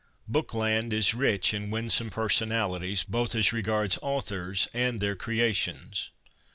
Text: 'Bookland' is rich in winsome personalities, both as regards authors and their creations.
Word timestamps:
'Bookland' 0.27 0.93
is 0.93 1.13
rich 1.13 1.53
in 1.53 1.69
winsome 1.69 2.09
personalities, 2.09 3.03
both 3.03 3.35
as 3.35 3.53
regards 3.53 3.99
authors 4.01 4.67
and 4.73 4.99
their 4.99 5.15
creations. 5.15 6.09